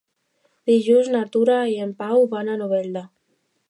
Dilluns 0.69 1.11
na 1.17 1.23
Tura 1.37 1.59
i 1.75 1.79
en 1.87 1.95
Pau 2.03 2.29
van 2.37 2.51
a 2.57 2.61
Novelda. 2.65 3.09